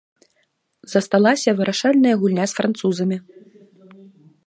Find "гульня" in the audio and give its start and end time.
2.25-2.45